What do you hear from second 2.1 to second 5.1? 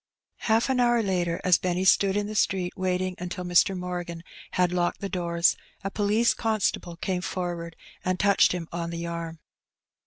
in the street wsating until Mr. Morgan had locked the